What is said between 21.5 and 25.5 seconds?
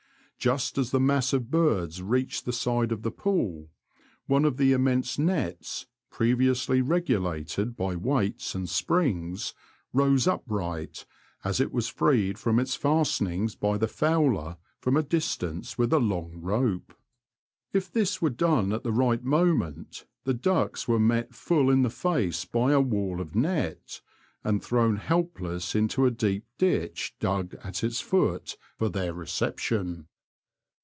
in the face by a wall of net, and thrown help